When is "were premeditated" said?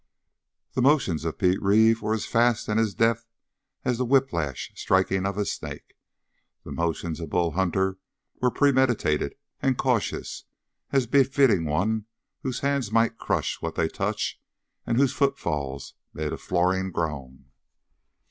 8.41-9.35